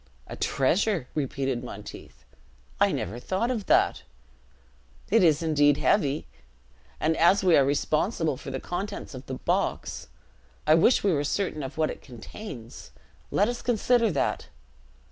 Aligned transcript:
"A 0.25 0.35
treasure!" 0.35 1.07
repeated 1.13 1.63
Monteith; 1.63 2.25
"I 2.79 2.91
never 2.91 3.19
thought 3.19 3.51
of 3.51 3.67
that; 3.67 4.01
it 5.11 5.21
is 5.23 5.43
indeed 5.43 5.77
heavy! 5.77 6.25
and, 6.99 7.15
as 7.17 7.43
we 7.43 7.55
are 7.55 7.63
responsible 7.63 8.35
for 8.35 8.49
the 8.49 8.59
contents 8.59 9.13
of 9.13 9.27
the 9.27 9.35
box, 9.35 10.07
I 10.65 10.73
wish 10.73 11.03
we 11.03 11.13
were 11.13 11.23
certain 11.23 11.61
of 11.61 11.77
what 11.77 11.91
it 11.91 12.01
contains; 12.01 12.89
let 13.29 13.47
us 13.47 13.61
consider 13.61 14.09
that!" 14.11 14.47